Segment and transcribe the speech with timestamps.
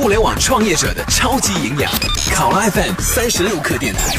[0.00, 1.90] 互联网创业者的超级营养，
[2.32, 4.14] 考拉 FM 三十六课电台。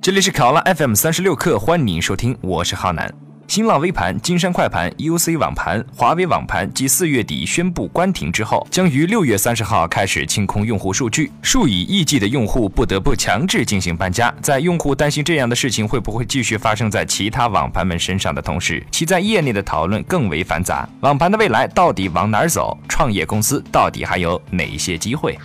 [0.00, 3.12] 这里是考拉 FM 三十六课，欢迎您收听，我是浩南。
[3.54, 14.34] 新浪微盘、金山快盘、UC 网盘、华为网盘继四月底宣布关停之后，将于六月三十号开始清空用户数据，数以亿计的用户不得不强制进行搬家。
[14.42, 20.88] 在用户担心这样的事情会不会继续发生在其他网盘们身上的同时，其在业内的讨论更为繁杂。
[21.02, 22.76] 网盘的未来到底往哪儿走？
[22.88, 25.38] 创业公司到底还有哪些机会？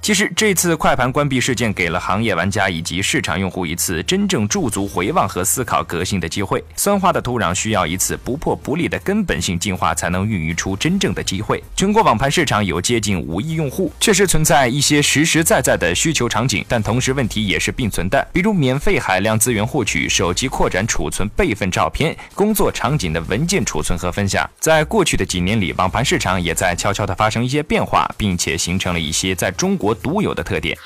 [0.00, 6.62] 其实这次快盘关闭事件给了行业玩家以及市场用户一次真正驻足回望和思考革新的机会。
[6.76, 11.62] 酸化的土壤需要一次不破不立的根本性进化，才能孕育出真正的机会。
[11.74, 24.48] 全国网盘市场有接近五亿用户，确实存在一些实实在在的需求场景，但同时问题也是并存的，比如免费海量资源获取、手机扩展储存备份照片、工作场景的文件储存和分享。
[24.58, 30.76] 在过去的几年里，网盘市场也在悄悄地发生一些变化，并且形成了一些在中国独有的特点。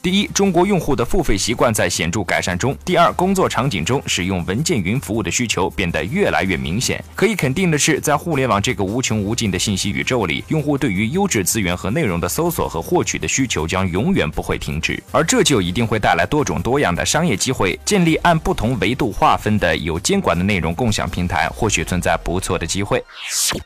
[0.00, 7.00] 第一，中国用户的付费习惯在显著改善中；第二，工作场景中使用文件云服务的需求变得越来越明显。
[7.14, 17.78] 可以肯定的是，在互联网这个无穷无尽的信息宇宙里，用户对于优质资源和内容的搜索和获取的需求将永远不会停止，而这就一定会带来多种多样的商业机会。
[17.84, 23.00] 建立按不同维度划分的有监管的内容共享平台，或许存在不错的机会。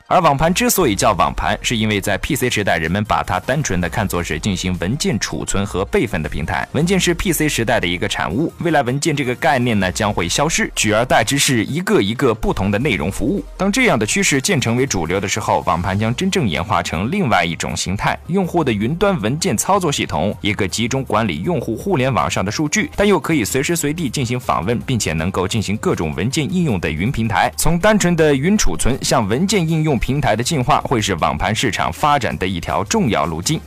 [0.05, 6.67] 而网盘之所以叫网盘，是因为在 PC 时代，人们把它单纯的看作是进行文件储存和备份的平台。
[6.73, 13.43] 文件是 PC 时代的一个产物，未来文件这个概念呢将会消失，取而代之是一个一个不同的内容服务。
[13.55, 27.51] 当这样的趋势渐成为主流的时候，网盘将真正演化成另外一种形态：用户的云端文件操作系统，一个集中管理用户互联网上的数据，但又可以随时随地进行访问，并且能够进行各种文件应用的云平台。
[27.57, 33.59] 从单纯的云储存向文件应用平台的进化，会是网盘市场发展的一条重要路径。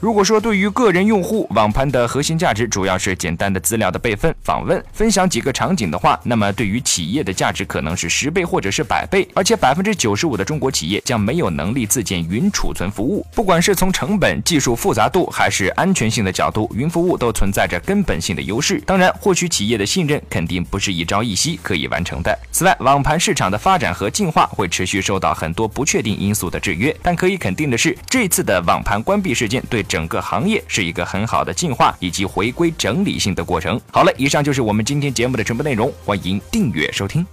[0.00, 9.26] 如果说对于个人用户，网盘的核心价值主要是简单的资料的备份、访问、分享几个场景的话，那么对于企业的价值值可能是十倍或者是百倍。
[9.34, 13.26] 而且百分之九十五的中国企业将没有能力自建云储存服务。
[13.34, 18.80] 不管是从成本、技术复杂度还是安全性的角度，云服务都存在着根本性的优势。
[18.86, 22.38] 当然，获取企业的信任肯定不是一朝一夕可以完成的。
[22.52, 26.94] 此外，网盘市场的发展和进化会持续受到很多不确定因素的制约。
[27.02, 33.80] 但可以肯定的是，这次的网盘关闭事件对整个行业是一个很好的进化以及回归整理性的过程。
[33.90, 37.26] 好了，以上就是我们今天节目的全部内容，欢迎订阅收听。